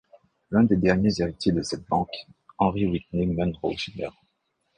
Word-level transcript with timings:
L'un 0.49 0.63
des 0.63 0.77
derniers 0.77 1.11
héritiers 1.21 1.51
de 1.51 1.61
cette 1.61 1.85
banque, 1.87 2.25
Henry 2.57 2.87
Whitney 2.87 3.27
Munroe 3.27 3.77
Jr. 3.77 4.09